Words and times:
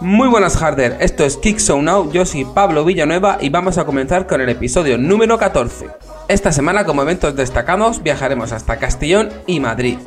Muy 0.00 0.28
buenas 0.28 0.56
Harder, 0.56 0.96
esto 1.00 1.26
es 1.26 1.36
Kick 1.36 1.58
Show 1.58 1.82
Now, 1.82 2.10
yo 2.10 2.24
soy 2.24 2.46
Pablo 2.46 2.86
Villanueva 2.86 3.36
y 3.38 3.50
vamos 3.50 3.76
a 3.76 3.84
comenzar 3.84 4.26
con 4.26 4.40
el 4.40 4.48
episodio 4.48 4.96
número 4.96 5.36
14. 5.36 5.88
Esta 6.26 6.52
semana 6.52 6.86
como 6.86 7.02
eventos 7.02 7.36
destacados 7.36 8.02
viajaremos 8.02 8.52
hasta 8.52 8.78
Castellón 8.78 9.28
y 9.46 9.60
Madrid 9.60 9.98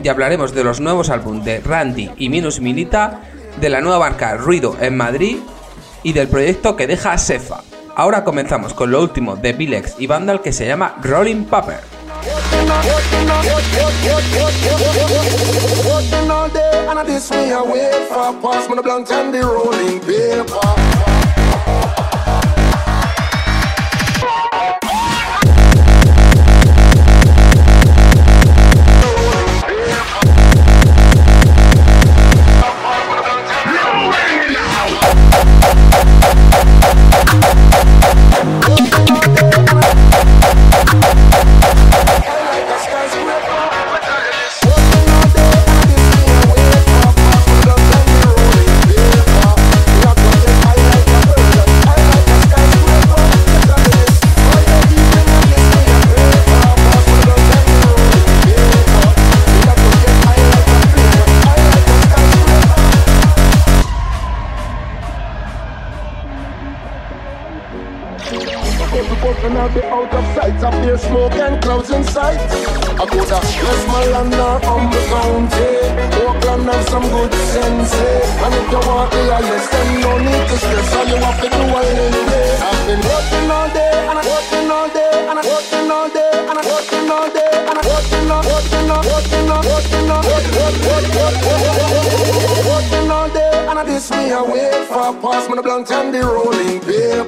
y 0.00 0.06
hablaremos 0.06 0.54
de 0.54 0.62
los 0.62 0.80
nuevos 0.80 1.10
álbumes 1.10 1.44
de 1.44 1.58
Randy 1.58 2.12
y 2.18 2.28
Minus 2.28 2.60
Milita, 2.60 3.20
de 3.60 3.68
la 3.68 3.80
nueva 3.80 3.98
marca 3.98 4.36
Ruido 4.36 4.76
en 4.80 4.96
Madrid 4.96 5.38
y 6.04 6.12
del 6.12 6.28
proyecto 6.28 6.76
que 6.76 6.86
deja 6.86 7.18
Sefa. 7.18 7.62
Ahora 7.96 8.22
comenzamos 8.22 8.74
con 8.74 8.92
lo 8.92 9.02
último 9.02 9.34
de 9.34 9.54
Bilex 9.54 9.96
y 9.98 10.06
Vandal 10.06 10.40
que 10.40 10.52
se 10.52 10.68
llama 10.68 10.94
Rolling 11.02 11.46
Paper. 11.46 12.01
Working 15.84 16.30
all 16.30 16.48
day 16.48 16.86
and 16.88 16.98
I 16.98 17.02
this 17.04 17.30
me 17.30 17.50
away 17.50 18.06
for 18.08 18.32
pass 18.40 18.68
me 18.68 18.76
the 18.76 18.82
blunt 18.82 19.10
and 19.10 19.34
the 19.34 19.40
rolling 19.40 19.98
paper. 20.00 21.01
Away 94.32 94.70
for 94.88 95.12
Pass 95.20 95.48
me 95.48 95.56
the 95.56 95.62
blunt 95.62 95.90
and 95.90 96.14
the 96.14 96.20
rolling 96.20 96.80
paper 96.80 97.24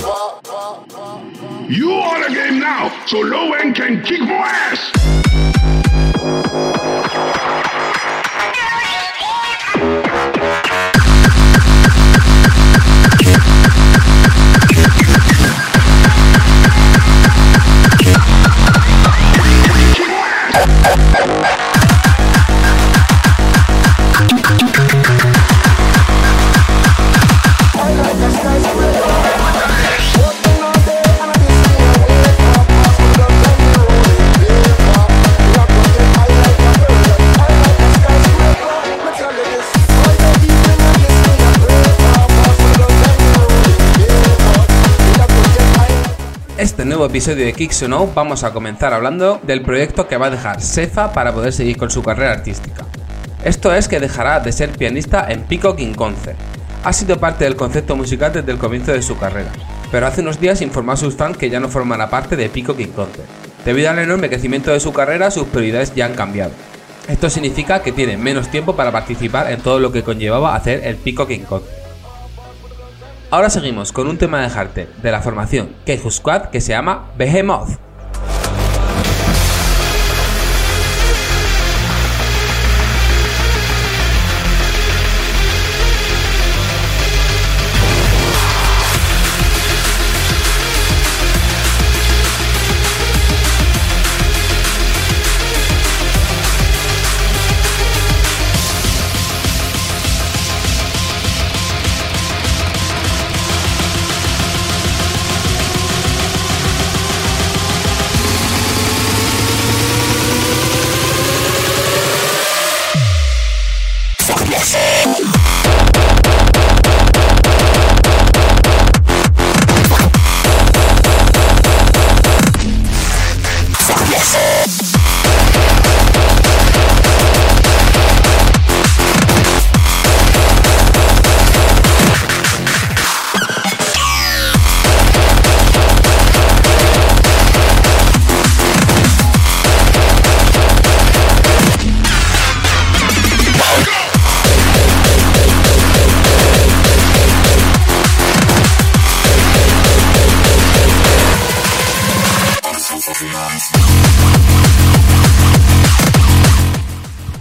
You 1.70 1.92
are 1.92 2.28
the 2.28 2.34
game 2.34 2.58
now, 2.60 2.90
so 3.06 3.20
low 3.20 3.52
end 3.52 3.76
can 3.76 4.02
kick 4.02 4.20
more 4.20 4.46
ass. 4.46 4.90
Este 46.56 46.84
nuevo 46.84 47.06
episodio 47.06 47.44
de 47.44 47.52
Kicks 47.52 47.88
No 47.88 48.06
vamos 48.06 48.44
a 48.44 48.52
comenzar 48.52 48.94
hablando 48.94 49.40
del 49.42 49.62
proyecto 49.62 50.06
que 50.06 50.16
va 50.16 50.26
a 50.26 50.30
dejar 50.30 50.60
Sefa 50.60 51.12
para 51.12 51.34
poder 51.34 51.52
seguir 51.52 51.76
con 51.76 51.90
su 51.90 52.00
carrera 52.00 52.30
artística. 52.30 52.86
Esto 53.42 53.74
es 53.74 53.88
que 53.88 53.98
dejará 53.98 54.38
de 54.38 54.52
ser 54.52 54.70
pianista 54.70 55.26
en 55.28 55.42
Peacock 55.42 55.80
in 55.80 55.94
Concert. 55.94 56.38
Ha 56.84 56.92
sido 56.92 57.18
parte 57.18 57.42
del 57.42 57.56
concepto 57.56 57.96
musical 57.96 58.32
desde 58.32 58.52
el 58.52 58.58
comienzo 58.58 58.92
de 58.92 59.02
su 59.02 59.18
carrera, 59.18 59.50
pero 59.90 60.06
hace 60.06 60.20
unos 60.20 60.38
días 60.38 60.62
informó 60.62 60.92
a 60.92 60.96
sus 60.96 61.16
fans 61.16 61.36
que 61.36 61.50
ya 61.50 61.58
no 61.58 61.68
formará 61.68 62.08
parte 62.08 62.36
de 62.36 62.48
Peacock 62.48 62.78
in 62.78 62.92
Concert. 62.92 63.26
Debido 63.64 63.90
al 63.90 63.98
enorme 63.98 64.28
crecimiento 64.28 64.70
de 64.70 64.78
su 64.78 64.92
carrera, 64.92 65.32
sus 65.32 65.48
prioridades 65.48 65.92
ya 65.92 66.06
han 66.06 66.14
cambiado. 66.14 66.52
Esto 67.08 67.30
significa 67.30 67.82
que 67.82 67.90
tiene 67.90 68.16
menos 68.16 68.48
tiempo 68.48 68.76
para 68.76 68.92
participar 68.92 69.50
en 69.50 69.60
todo 69.60 69.80
lo 69.80 69.90
que 69.90 70.04
conllevaba 70.04 70.54
hacer 70.54 70.82
el 70.84 70.94
Peacock 70.94 71.32
in 71.32 71.42
Concert. 71.42 71.83
Ahora 73.30 73.50
seguimos 73.50 73.92
con 73.92 74.06
un 74.06 74.18
tema 74.18 74.40
de 74.40 74.46
Harter 74.46 74.88
de 75.02 75.10
la 75.10 75.20
formación 75.20 75.70
Keiju 75.86 76.10
Squad 76.10 76.50
que 76.50 76.60
se 76.60 76.70
llama 76.70 77.10
Behemoth. 77.16 77.83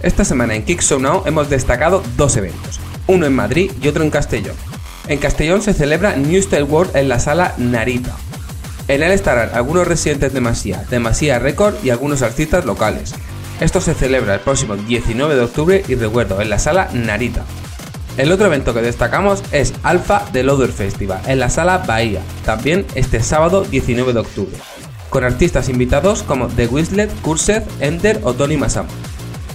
Esta 0.04 0.22
semana 0.22 0.54
en 0.54 0.66
Kick 0.66 0.82
Show 0.82 1.00
Now 1.00 1.22
hemos 1.24 1.48
destacado 1.48 2.02
dos 2.18 2.36
eventos, 2.36 2.78
uno 3.06 3.24
en 3.24 3.34
Madrid 3.34 3.72
y 3.80 3.88
otro 3.88 4.04
en 4.04 4.10
Castellón. 4.10 4.54
En 5.08 5.18
Castellón 5.18 5.62
se 5.62 5.72
celebra 5.72 6.14
New 6.14 6.42
Style 6.42 6.64
World 6.64 6.94
en 6.94 7.08
la 7.08 7.18
sala 7.18 7.54
Narita. 7.56 8.14
En 8.86 9.02
él 9.02 9.12
estarán 9.12 9.54
algunos 9.54 9.88
residentes 9.88 10.34
de 10.34 10.42
Masía, 10.42 10.84
de 10.90 10.98
Masía 10.98 11.38
Record 11.38 11.82
y 11.82 11.88
algunos 11.88 12.20
artistas 12.20 12.66
locales. 12.66 13.14
Esto 13.60 13.80
se 13.80 13.94
celebra 13.94 14.34
el 14.34 14.40
próximo 14.40 14.76
19 14.76 15.36
de 15.36 15.40
octubre 15.40 15.82
y 15.88 15.94
recuerdo, 15.94 16.38
en 16.42 16.50
la 16.50 16.58
sala 16.58 16.90
Narita. 16.92 17.46
El 18.18 18.30
otro 18.30 18.48
evento 18.48 18.74
que 18.74 18.82
destacamos 18.82 19.42
es 19.52 19.72
Alpha 19.84 20.26
del 20.34 20.50
Other 20.50 20.70
Festival 20.70 21.22
en 21.26 21.40
la 21.40 21.48
sala 21.48 21.78
Bahía, 21.78 22.20
también 22.44 22.84
este 22.94 23.22
sábado 23.22 23.64
19 23.64 24.12
de 24.12 24.20
octubre, 24.20 24.56
con 25.08 25.24
artistas 25.24 25.70
invitados 25.70 26.22
como 26.22 26.48
The 26.48 26.66
Whistlet, 26.66 27.10
Kursed, 27.22 27.62
Ender 27.80 28.20
o 28.22 28.34
Tony 28.34 28.58
Masamo. 28.58 28.90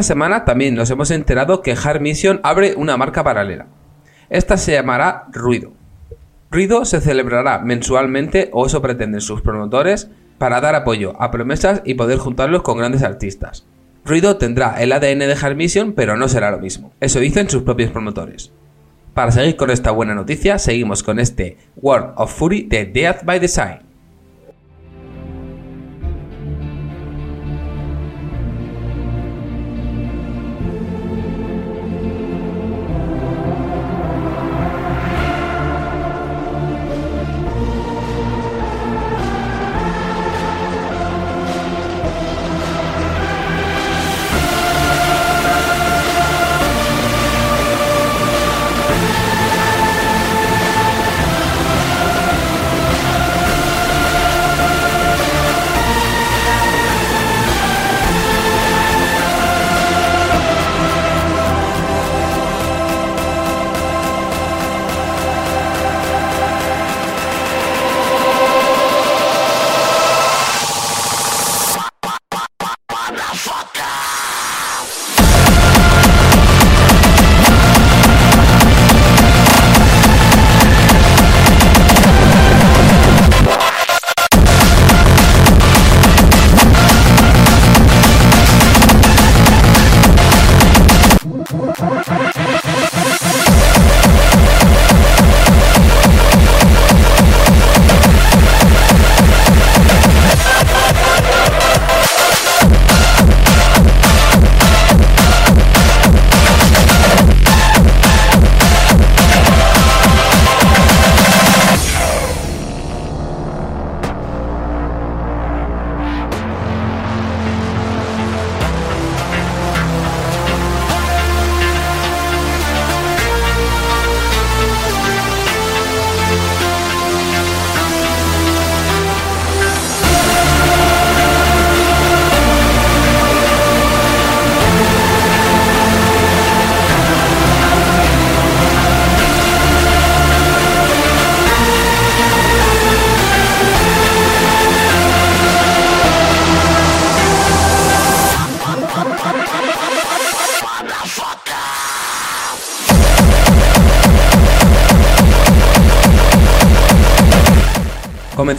Esta 0.00 0.14
semana 0.14 0.46
también 0.46 0.76
nos 0.76 0.88
hemos 0.88 1.10
enterado 1.10 1.60
que 1.60 1.72
Hard 1.72 2.00
Mission 2.00 2.40
abre 2.42 2.74
una 2.74 2.96
marca 2.96 3.22
paralela. 3.22 3.66
Esta 4.30 4.56
se 4.56 4.72
llamará 4.72 5.26
Ruido. 5.30 5.74
Ruido 6.50 6.86
se 6.86 7.02
celebrará 7.02 7.58
mensualmente, 7.58 8.48
o 8.54 8.64
eso 8.64 8.80
pretenden 8.80 9.20
sus 9.20 9.42
promotores, 9.42 10.08
para 10.38 10.62
dar 10.62 10.74
apoyo 10.74 11.20
a 11.20 11.30
promesas 11.30 11.82
y 11.84 11.94
poder 11.94 12.16
juntarlos 12.16 12.62
con 12.62 12.78
grandes 12.78 13.02
artistas. 13.02 13.66
Ruido 14.02 14.38
tendrá 14.38 14.80
el 14.80 14.90
ADN 14.92 15.18
de 15.18 15.36
Hard 15.38 15.56
Mission, 15.56 15.92
pero 15.92 16.16
no 16.16 16.28
será 16.28 16.50
lo 16.50 16.60
mismo. 16.60 16.94
Eso 16.98 17.20
dicen 17.20 17.50
sus 17.50 17.64
propios 17.64 17.90
promotores. 17.90 18.52
Para 19.12 19.32
seguir 19.32 19.56
con 19.56 19.68
esta 19.68 19.90
buena 19.90 20.14
noticia, 20.14 20.58
seguimos 20.58 21.02
con 21.02 21.18
este 21.20 21.58
World 21.76 22.14
of 22.16 22.34
Fury 22.34 22.62
de 22.62 22.86
Death 22.86 23.22
by 23.22 23.38
Design. 23.38 23.89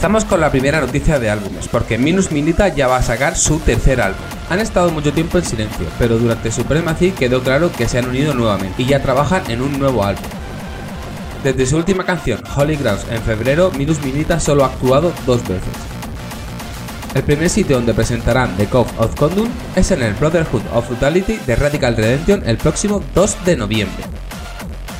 Comenzamos 0.02 0.28
con 0.28 0.40
la 0.40 0.50
primera 0.50 0.80
noticia 0.80 1.20
de 1.20 1.30
álbumes, 1.30 1.68
porque 1.68 1.96
Minus 1.96 2.32
Minita 2.32 2.66
ya 2.66 2.88
va 2.88 2.96
a 2.96 3.02
sacar 3.04 3.36
su 3.36 3.60
tercer 3.60 4.00
álbum. 4.00 4.18
Han 4.50 4.58
estado 4.58 4.90
mucho 4.90 5.12
tiempo 5.12 5.38
en 5.38 5.44
silencio, 5.44 5.86
pero 5.96 6.18
durante 6.18 6.50
Supremacy 6.50 7.12
quedó 7.12 7.40
claro 7.40 7.70
que 7.70 7.86
se 7.86 7.98
han 7.98 8.08
unido 8.08 8.34
nuevamente 8.34 8.82
y 8.82 8.86
ya 8.86 9.00
trabajan 9.00 9.48
en 9.48 9.62
un 9.62 9.78
nuevo 9.78 10.02
álbum. 10.02 10.24
Desde 11.44 11.66
su 11.66 11.76
última 11.76 12.04
canción, 12.04 12.42
Holy 12.56 12.74
Grouse, 12.74 13.06
en 13.12 13.22
febrero, 13.22 13.70
Minus 13.78 14.02
Minita 14.02 14.40
solo 14.40 14.64
ha 14.64 14.68
actuado 14.70 15.12
dos 15.24 15.40
veces. 15.42 15.70
El 17.14 17.22
primer 17.22 17.48
sitio 17.48 17.76
donde 17.76 17.94
presentarán 17.94 18.56
The 18.56 18.66
Cove 18.66 18.90
of 18.98 19.14
Condom 19.14 19.46
es 19.76 19.92
en 19.92 20.02
el 20.02 20.14
Brotherhood 20.14 20.62
of 20.74 20.88
Brutality 20.88 21.38
de 21.46 21.54
Radical 21.54 21.96
Redemption 21.96 22.42
el 22.44 22.56
próximo 22.56 23.04
2 23.14 23.44
de 23.44 23.56
noviembre. 23.56 24.21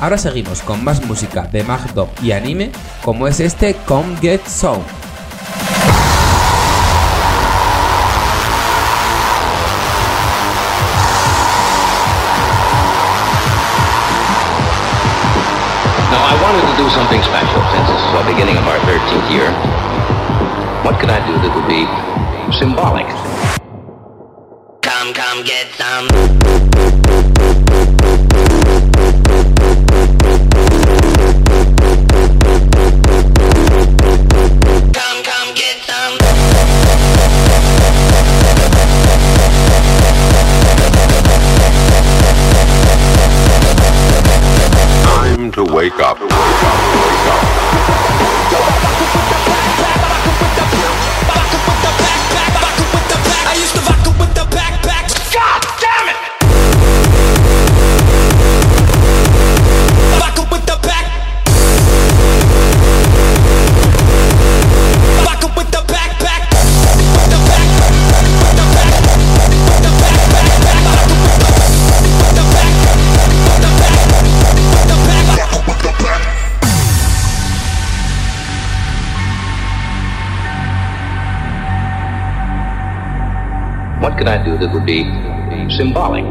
Ahora 0.03 0.19
seguimos 0.19 0.63
con 0.63 0.83
más 0.83 1.01
música 1.07 1.43
de 1.43 1.63
Magdog 1.63 2.09
y 2.25 2.33
anime, 2.33 2.73
como 3.05 3.29
es 3.29 3.39
este 3.39 3.77
Come 3.87 4.17
Get 4.21 4.45
Some. 4.49 4.83
Now, 16.11 16.19
I 16.19 16.35
wanted 16.43 16.67
to 16.67 16.83
do 16.83 16.91
something 16.91 17.23
special 17.23 17.63
since 17.71 17.87
this 17.87 18.03
is 18.03 18.13
the 18.13 18.25
beginning 18.27 18.57
of 18.59 18.67
our 18.67 18.81
13th 18.81 19.31
year. 19.31 19.53
What 20.83 20.99
could 20.99 21.11
I 21.11 21.25
do 21.29 21.35
that 21.39 21.55
would 21.55 21.69
be 21.69 21.87
symbolic? 22.59 23.07
Come, 24.83 25.15
come, 25.15 25.45
get 25.45 25.69
some. 25.79 26.92
Stop. 46.59 47.22
Could 84.23 84.31
I 84.31 84.39
do 84.39 84.55
that 84.55 84.71
would 84.71 84.87
be 84.87 85.03
symbolic? 85.67 86.23
So 86.23 86.31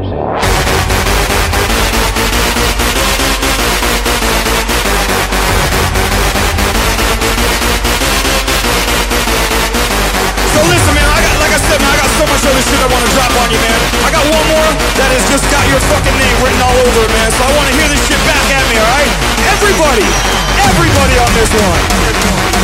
listen, 10.72 10.92
man, 10.96 11.04
I 11.04 11.20
got, 11.20 11.36
like 11.36 11.52
I 11.52 11.60
said, 11.68 11.84
man, 11.84 11.92
I 11.92 12.00
got 12.00 12.08
so 12.16 12.24
much 12.32 12.40
other 12.48 12.64
shit 12.64 12.80
I 12.80 12.88
want 12.88 13.04
to 13.04 13.12
drop 13.12 13.28
on 13.44 13.52
you, 13.52 13.60
man. 13.60 13.76
I 13.76 14.08
got 14.08 14.24
one 14.24 14.46
more 14.56 14.72
that 14.96 15.12
has 15.12 15.28
just 15.28 15.44
got 15.52 15.60
your 15.68 15.84
fucking 15.92 16.16
name 16.16 16.36
written 16.40 16.64
all 16.64 16.72
over 16.72 17.04
it, 17.04 17.12
man. 17.12 17.28
So 17.36 17.44
I 17.44 17.52
want 17.60 17.68
to 17.68 17.74
hear 17.76 17.92
this 17.92 18.00
shit 18.08 18.16
back 18.24 18.40
at 18.56 18.64
me, 18.72 18.80
alright? 18.80 19.12
Everybody, 19.52 20.08
everybody 20.64 21.14
on 21.20 21.28
this 21.36 21.52
one. 21.60 22.61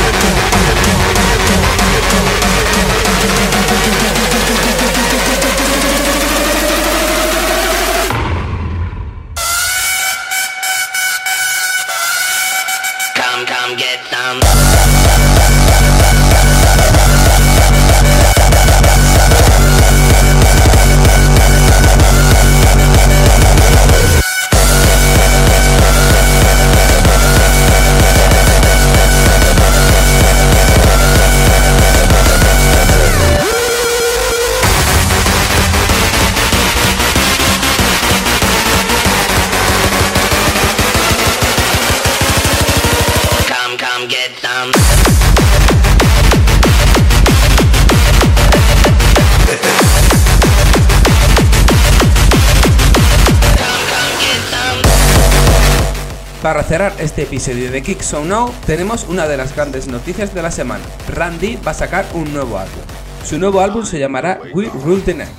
Para 56.48 56.62
cerrar 56.62 56.94
este 56.98 57.24
episodio 57.24 57.70
de 57.70 57.82
Kick 57.82 58.00
So 58.00 58.24
Now, 58.24 58.50
tenemos 58.64 59.04
una 59.06 59.28
de 59.28 59.36
las 59.36 59.54
grandes 59.54 59.86
noticias 59.86 60.32
de 60.32 60.40
la 60.40 60.50
semana. 60.50 60.82
Randy 61.06 61.56
va 61.56 61.72
a 61.72 61.74
sacar 61.74 62.06
un 62.14 62.32
nuevo 62.32 62.58
álbum. 62.58 62.80
Su 63.22 63.38
nuevo 63.38 63.60
álbum 63.60 63.84
se 63.84 63.98
llamará 63.98 64.40
We 64.54 64.70
Rule 64.82 65.02
the 65.02 65.12
Night. 65.12 65.30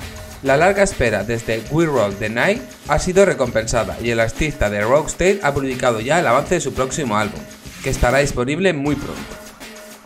La 0.43 0.55
larga 0.55 0.83
espera 0.83 1.23
desde 1.23 1.63
We 1.71 1.87
Roll 1.87 2.13
the 2.13 2.29
Night 2.29 2.61
ha 2.87 2.99
sido 2.99 3.25
recompensada 3.25 3.97
y 4.03 4.11
el 4.11 4.19
artista 4.19 4.69
de 4.69 4.81
Rockstate 4.81 5.39
ha 5.41 5.51
publicado 5.51 5.99
ya 5.99 6.19
el 6.19 6.27
avance 6.27 6.53
de 6.53 6.61
su 6.61 6.75
próximo 6.75 7.17
álbum, 7.17 7.41
que 7.83 7.89
estará 7.89 8.19
disponible 8.19 8.73
muy 8.73 8.93
pronto. 8.93 9.19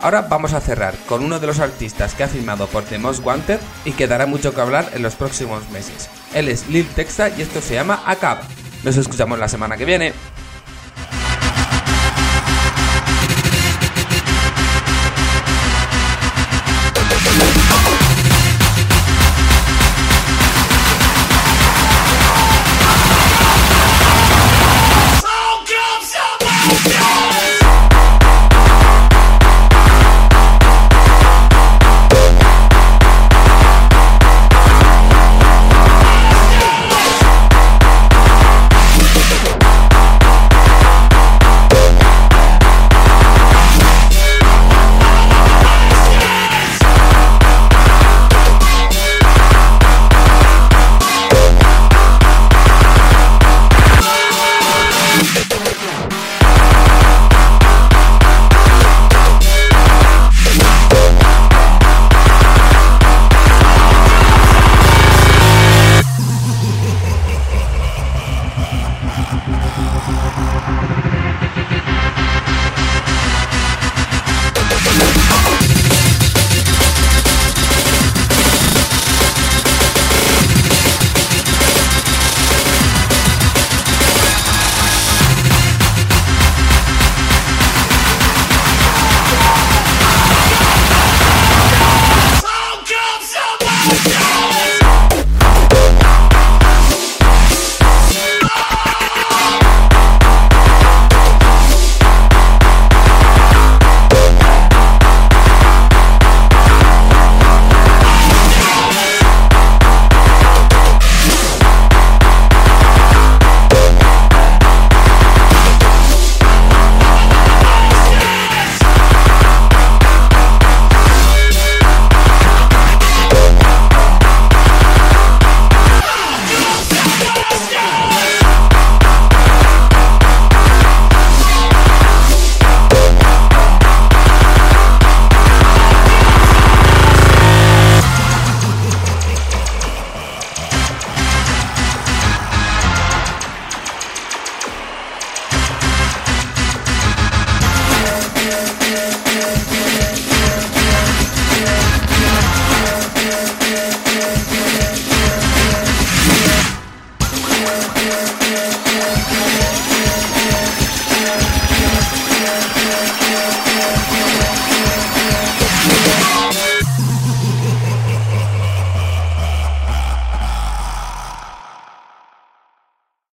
Ahora 0.00 0.22
vamos 0.22 0.54
a 0.54 0.62
cerrar 0.62 0.94
con 1.06 1.22
uno 1.22 1.38
de 1.38 1.48
los 1.48 1.60
artistas 1.60 2.14
que 2.14 2.24
ha 2.24 2.28
firmado 2.28 2.66
por 2.66 2.82
The 2.84 2.96
Most 2.96 3.22
Wanted 3.22 3.58
y 3.84 3.92
que 3.92 4.06
dará 4.06 4.24
mucho 4.24 4.54
que 4.54 4.62
hablar 4.62 4.88
en 4.94 5.02
los 5.02 5.16
próximos 5.16 5.68
meses. 5.68 6.08
Él 6.32 6.48
es 6.48 6.66
Lil 6.66 6.88
Texta 6.88 7.28
y 7.28 7.42
esto 7.42 7.60
se 7.60 7.74
llama 7.74 8.02
Acaba. 8.06 8.40
Nos 8.84 8.96
escuchamos 8.96 9.38
la 9.38 9.48
semana 9.48 9.76
que 9.76 9.84
viene. 9.84 10.14